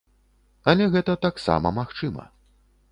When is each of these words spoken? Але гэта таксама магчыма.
Але 0.73 0.87
гэта 0.95 1.17
таксама 1.27 1.77
магчыма. 1.81 2.23